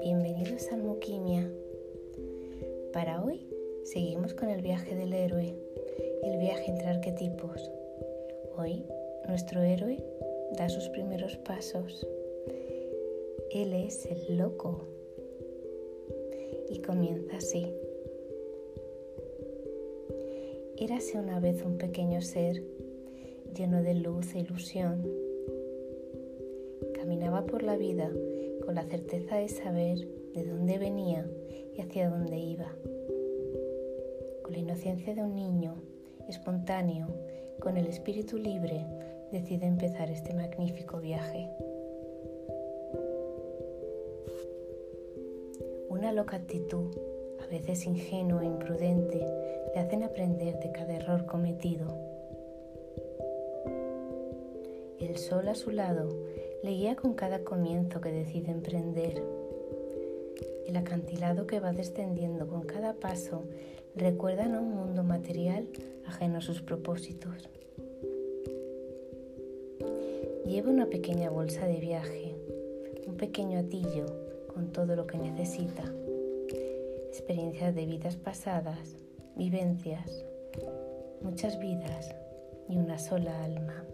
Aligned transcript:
Bienvenidos 0.00 0.70
a 0.70 0.74
Almoquimia. 0.76 1.50
Para 2.92 3.24
hoy 3.24 3.44
seguimos 3.82 4.34
con 4.34 4.48
el 4.48 4.62
viaje 4.62 4.94
del 4.94 5.12
héroe, 5.12 5.56
el 6.22 6.38
viaje 6.38 6.70
entre 6.70 6.86
arquetipos. 6.86 7.68
Hoy 8.56 8.84
nuestro 9.26 9.60
héroe 9.62 10.04
da 10.56 10.68
sus 10.68 10.88
primeros 10.90 11.36
pasos. 11.38 12.06
Él 13.50 13.72
es 13.72 14.06
el 14.06 14.38
loco. 14.38 14.86
Y 16.70 16.78
comienza 16.78 17.38
así. 17.38 17.66
Érase 20.76 21.18
una 21.18 21.40
vez 21.40 21.64
un 21.64 21.76
pequeño 21.76 22.22
ser 22.22 22.62
lleno 23.54 23.82
de 23.82 23.94
luz 23.94 24.34
e 24.34 24.40
ilusión. 24.40 25.06
Caminaba 26.94 27.46
por 27.46 27.62
la 27.62 27.76
vida 27.76 28.10
con 28.64 28.74
la 28.74 28.84
certeza 28.84 29.36
de 29.36 29.48
saber 29.48 30.08
de 30.34 30.44
dónde 30.44 30.78
venía 30.78 31.26
y 31.74 31.80
hacia 31.80 32.10
dónde 32.10 32.38
iba. 32.38 32.70
Con 34.42 34.52
la 34.52 34.58
inocencia 34.58 35.14
de 35.14 35.22
un 35.22 35.34
niño, 35.34 35.74
espontáneo, 36.28 37.06
con 37.60 37.76
el 37.76 37.86
espíritu 37.86 38.36
libre, 38.36 38.84
decide 39.32 39.66
empezar 39.66 40.10
este 40.10 40.34
magnífico 40.34 41.00
viaje. 41.00 41.48
Una 45.88 46.12
loca 46.12 46.36
actitud, 46.36 46.94
a 47.42 47.46
veces 47.46 47.86
ingenua 47.86 48.42
e 48.42 48.46
imprudente, 48.46 49.26
le 49.74 49.80
hacen 49.80 50.02
aprender 50.02 50.58
de 50.60 50.72
cada 50.72 50.94
error 50.94 51.26
cometido. 51.26 52.07
El 55.08 55.16
sol 55.16 55.48
a 55.48 55.54
su 55.54 55.70
lado 55.70 56.06
le 56.62 56.70
guía 56.72 56.94
con 56.94 57.14
cada 57.14 57.42
comienzo 57.42 58.02
que 58.02 58.12
decide 58.12 58.50
emprender. 58.50 59.22
El 60.66 60.76
acantilado 60.76 61.46
que 61.46 61.60
va 61.60 61.72
descendiendo 61.72 62.46
con 62.46 62.64
cada 62.64 62.92
paso 62.92 63.44
recuerdan 63.96 64.54
a 64.54 64.60
un 64.60 64.74
mundo 64.74 65.02
material 65.04 65.66
ajeno 66.04 66.38
a 66.38 66.40
sus 66.42 66.60
propósitos. 66.60 67.48
Lleva 70.44 70.70
una 70.70 70.90
pequeña 70.90 71.30
bolsa 71.30 71.66
de 71.66 71.80
viaje, 71.80 72.34
un 73.06 73.16
pequeño 73.16 73.60
atillo 73.60 74.04
con 74.52 74.72
todo 74.72 74.94
lo 74.94 75.06
que 75.06 75.16
necesita, 75.16 75.90
experiencias 77.08 77.74
de 77.74 77.86
vidas 77.86 78.16
pasadas, 78.18 78.96
vivencias, 79.36 80.26
muchas 81.22 81.58
vidas 81.58 82.14
y 82.68 82.76
una 82.76 82.98
sola 82.98 83.42
alma. 83.42 83.86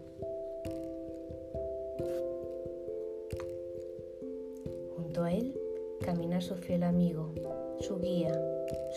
Junto 4.95 5.23
a 5.23 5.31
él 5.31 5.59
camina 6.01 6.41
su 6.41 6.55
fiel 6.55 6.83
amigo, 6.83 7.31
su 7.79 7.99
guía, 7.99 8.33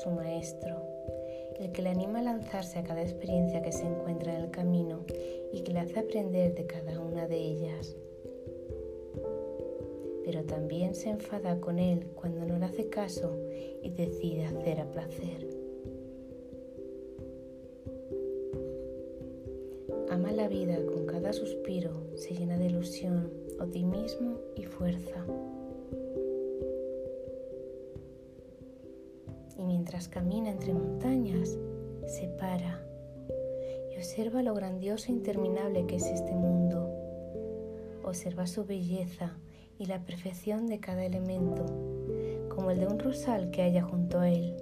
su 0.02 0.10
maestro, 0.10 0.76
el 1.58 1.72
que 1.72 1.82
le 1.82 1.90
anima 1.90 2.20
a 2.20 2.22
lanzarse 2.22 2.78
a 2.78 2.84
cada 2.84 3.02
experiencia 3.02 3.62
que 3.62 3.72
se 3.72 3.84
encuentra 3.84 4.34
en 4.34 4.44
el 4.44 4.50
camino 4.50 5.04
y 5.52 5.62
que 5.62 5.72
le 5.72 5.80
hace 5.80 5.98
aprender 5.98 6.54
de 6.54 6.66
cada 6.66 7.00
una 7.00 7.26
de 7.26 7.36
ellas. 7.36 7.96
Pero 10.24 10.44
también 10.44 10.94
se 10.94 11.10
enfada 11.10 11.60
con 11.60 11.78
él 11.78 12.06
cuando 12.14 12.44
no 12.44 12.58
le 12.58 12.66
hace 12.66 12.88
caso 12.88 13.36
y 13.82 13.90
decide 13.90 14.44
hacer 14.44 14.80
a 14.80 14.90
placer. 14.90 15.57
Ama 20.10 20.32
la 20.32 20.48
vida 20.48 20.76
con 20.86 21.04
cada 21.06 21.32
suspiro, 21.32 22.16
se 22.16 22.34
llena 22.34 22.56
de 22.56 22.66
ilusión, 22.66 23.30
optimismo 23.60 24.38
y 24.56 24.64
fuerza. 24.64 25.24
Y 29.58 29.64
mientras 29.64 30.08
camina 30.08 30.50
entre 30.50 30.72
montañas, 30.72 31.58
se 32.06 32.28
para 32.38 32.82
y 33.92 33.96
observa 33.96 34.42
lo 34.42 34.54
grandioso 34.54 35.08
e 35.08 35.12
interminable 35.12 35.86
que 35.86 35.96
es 35.96 36.06
este 36.06 36.34
mundo. 36.34 36.90
Observa 38.04 38.46
su 38.46 38.64
belleza 38.64 39.36
y 39.78 39.86
la 39.86 40.04
perfección 40.04 40.66
de 40.66 40.80
cada 40.80 41.04
elemento, 41.04 41.66
como 42.48 42.70
el 42.70 42.80
de 42.80 42.86
un 42.86 42.98
rosal 42.98 43.50
que 43.50 43.62
haya 43.62 43.82
junto 43.82 44.20
a 44.20 44.30
él. 44.30 44.56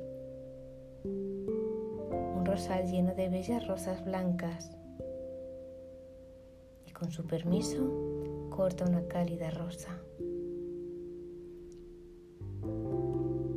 Un 1.05 2.45
rosal 2.45 2.91
lleno 2.91 3.15
de 3.15 3.29
bellas 3.29 3.67
rosas 3.67 4.05
blancas. 4.05 4.76
Con 6.99 7.11
su 7.11 7.25
permiso, 7.27 8.49
corta 8.51 8.85
una 8.85 9.07
cálida 9.07 9.51
rosa. 9.51 10.01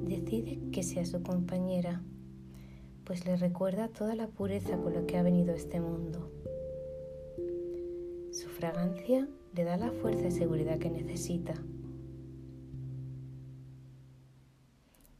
Decide 0.08 0.60
que 0.72 0.84
sea 0.84 1.06
su 1.06 1.22
compañera 1.24 2.04
pues 3.10 3.26
le 3.26 3.38
recuerda 3.38 3.88
toda 3.88 4.14
la 4.14 4.28
pureza 4.28 4.78
con 4.78 4.94
la 4.94 5.04
que 5.08 5.18
ha 5.18 5.24
venido 5.24 5.52
a 5.52 5.56
este 5.56 5.82
mundo. 5.82 6.30
Su 8.32 8.48
fragancia 8.50 9.28
le 9.56 9.64
da 9.64 9.78
la 9.78 9.90
fuerza 9.90 10.28
y 10.28 10.32
seguridad 10.32 10.78
que 10.78 10.92
necesita. 10.92 11.56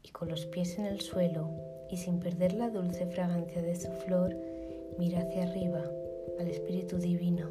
Y 0.04 0.10
con 0.10 0.28
los 0.28 0.46
pies 0.46 0.78
en 0.78 0.86
el 0.86 1.00
suelo 1.00 1.50
y 1.90 1.96
sin 1.96 2.20
perder 2.20 2.52
la 2.52 2.70
dulce 2.70 3.06
fragancia 3.06 3.60
de 3.60 3.74
su 3.74 3.90
flor, 3.90 4.36
mira 4.96 5.22
hacia 5.22 5.42
arriba 5.42 5.82
al 6.38 6.46
Espíritu 6.46 6.98
Divino, 6.98 7.48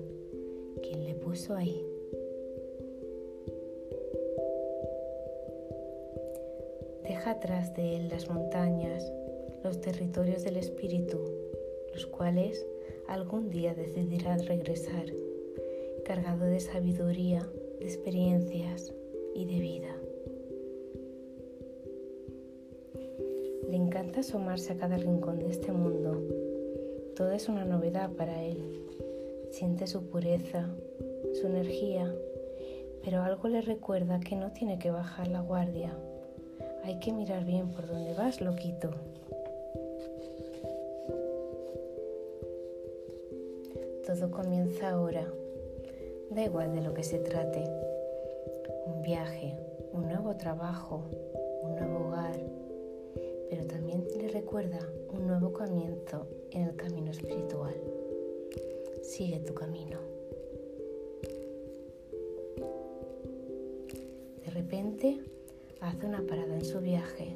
quien 0.81 1.06
le 1.06 1.16
puso 1.16 1.56
ahí. 1.56 1.85
Deja 7.03 7.31
atrás 7.31 7.75
de 7.75 7.95
él 7.95 8.09
las 8.09 8.29
montañas, 8.29 9.12
los 9.63 9.81
territorios 9.81 10.44
del 10.44 10.57
espíritu, 10.57 11.17
los 11.94 12.06
cuales 12.06 12.66
algún 13.07 13.50
día 13.50 13.73
decidirá 13.73 14.38
regresar, 14.38 15.06
cargado 16.06 16.45
de 16.45 16.59
sabiduría, 16.59 17.50
de 17.79 17.85
experiencias 17.85 18.94
y 19.34 19.46
de 19.46 19.59
vida. 19.59 19.96
Le 23.69 23.75
encanta 23.75 24.22
asomarse 24.22 24.73
a 24.73 24.78
cada 24.78 24.97
rincón 24.97 25.40
de 25.40 25.50
este 25.50 25.72
mundo. 25.72 26.23
Todo 27.16 27.31
es 27.31 27.50
una 27.50 27.66
novedad 27.66 28.11
para 28.11 28.44
él. 28.44 28.88
Siente 29.49 29.87
su 29.87 30.09
pureza, 30.09 30.69
su 31.33 31.47
energía, 31.47 32.13
pero 33.03 33.21
algo 33.23 33.47
le 33.47 33.61
recuerda 33.61 34.19
que 34.19 34.35
no 34.35 34.51
tiene 34.51 34.79
que 34.79 34.91
bajar 34.91 35.27
la 35.27 35.41
guardia. 35.41 35.97
Hay 36.83 36.99
que 36.99 37.11
mirar 37.11 37.45
bien 37.45 37.69
por 37.69 37.87
dónde 37.87 38.13
vas, 38.13 38.41
loquito. 38.41 38.91
Todo 44.05 44.31
comienza 44.31 44.91
ahora. 44.91 45.25
Da 46.31 46.43
igual 46.43 46.73
de 46.73 46.81
lo 46.81 46.93
que 46.93 47.03
se 47.03 47.19
trate. 47.19 47.63
Un 48.85 49.01
viaje, 49.01 49.55
un 49.93 50.07
nuevo 50.07 50.35
trabajo, 50.35 51.03
un 51.63 51.75
nuevo 51.75 52.07
hogar. 52.07 52.39
Pero 53.49 53.66
también 53.66 54.05
le 54.17 54.27
recuerda 54.29 54.79
un 55.11 55.27
nuevo 55.27 55.51
comienzo 55.53 56.27
en 56.51 56.63
el 56.63 56.75
camino 56.75 57.11
espiritual. 57.11 57.59
Sigue 59.09 59.40
tu 59.40 59.56
camino. 59.56 59.97
De 64.46 64.52
repente 64.52 65.20
hace 65.81 66.06
una 66.06 66.22
parada 66.22 66.53
en 66.53 66.64
su 66.64 66.80
viaje, 66.80 67.36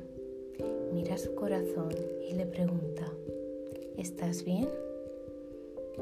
mira 0.93 1.17
su 1.17 1.33
corazón 1.33 1.89
y 2.29 2.35
le 2.35 2.45
pregunta, 2.45 3.11
¿estás 3.97 4.45
bien? 4.45 4.69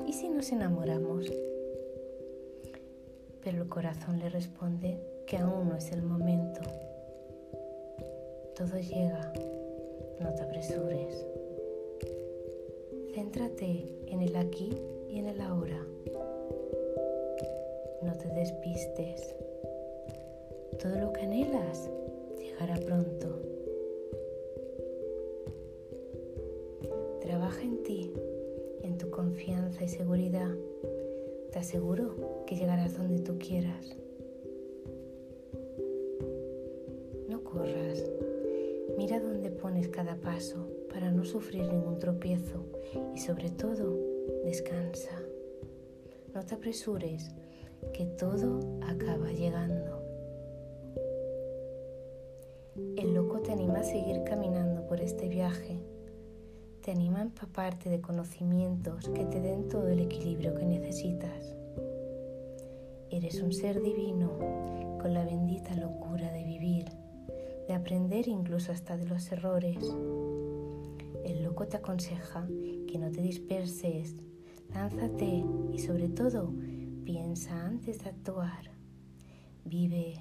¿Y 0.05 0.11
si 0.11 0.27
nos 0.27 0.51
enamoramos? 0.51 1.31
Pero 3.41 3.61
el 3.61 3.69
corazón 3.69 4.19
le 4.19 4.27
responde 4.27 4.99
que 5.25 5.37
aún 5.37 5.69
no 5.69 5.77
es 5.77 5.89
el 5.93 6.03
momento. 6.03 6.59
Todo 8.57 8.77
llega, 8.77 9.31
no 10.19 10.33
te 10.35 10.41
apresures. 10.41 11.25
Céntrate 13.15 13.85
en 14.07 14.21
el 14.21 14.35
aquí 14.35 14.75
y 15.11 15.19
en 15.19 15.27
el 15.27 15.41
ahora. 15.41 15.85
No 18.01 18.13
te 18.17 18.29
despistes. 18.29 19.35
Todo 20.81 20.95
lo 20.99 21.11
que 21.11 21.21
anhelas 21.21 21.89
llegará 22.37 22.75
pronto. 22.75 23.27
Trabaja 27.19 27.61
en 27.61 27.83
ti 27.83 28.13
en 28.83 28.97
tu 28.97 29.09
confianza 29.11 29.83
y 29.83 29.89
seguridad, 29.89 30.55
te 31.51 31.59
aseguro 31.59 32.43
que 32.47 32.55
llegarás 32.55 32.97
donde 32.97 33.21
tú 33.21 33.37
quieras. 33.37 33.95
No 37.29 37.43
corras, 37.43 38.09
mira 38.97 39.19
dónde 39.19 39.51
pones 39.51 39.89
cada 39.89 40.15
paso 40.15 40.67
para 40.89 41.11
no 41.11 41.25
sufrir 41.25 41.63
ningún 41.67 41.99
tropiezo 41.99 42.63
y 43.13 43.19
sobre 43.19 43.49
todo 43.49 44.10
descansa. 44.43 45.21
No 46.33 46.43
te 46.45 46.55
apresures 46.55 47.31
que 47.93 48.05
todo 48.05 48.59
acaba 48.81 49.31
llegando. 49.31 50.01
El 52.95 53.13
loco 53.13 53.41
te 53.41 53.51
anima 53.51 53.79
a 53.79 53.83
seguir 53.83 54.23
caminando 54.23 54.85
por 54.87 55.01
este 55.01 55.27
viaje. 55.27 55.81
Te 56.81 56.91
anima 56.91 57.19
a 57.19 57.23
empaparte 57.23 57.89
de 57.89 58.01
conocimientos 58.01 59.09
que 59.09 59.25
te 59.25 59.41
den 59.41 59.67
todo 59.67 59.87
el 59.87 59.99
equilibrio 59.99 60.55
que 60.55 60.65
necesitas. 60.65 61.55
Eres 63.09 63.41
un 63.41 63.51
ser 63.51 63.81
divino 63.81 64.37
con 65.01 65.13
la 65.13 65.25
bendita 65.25 65.75
locura 65.75 66.31
de 66.31 66.43
vivir, 66.43 66.85
de 67.67 67.73
aprender 67.73 68.27
incluso 68.27 68.71
hasta 68.71 68.97
de 68.97 69.05
los 69.05 69.31
errores. 69.31 69.77
El 71.25 71.43
loco 71.43 71.67
te 71.67 71.77
aconseja 71.77 72.47
que 72.87 72.97
no 72.97 73.11
te 73.11 73.21
disperses, 73.21 74.15
lánzate 74.73 75.45
y 75.71 75.79
sobre 75.79 76.09
todo 76.09 76.53
piensa 77.03 77.65
antes 77.65 78.03
de 78.03 78.09
actuar. 78.09 78.71
Vive. 79.65 80.15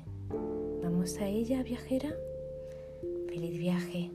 ¿Vamos 0.82 1.16
a 1.18 1.26
ella, 1.26 1.62
viajera? 1.62 2.14
Feliz 3.28 3.58
viaje. 3.58 4.10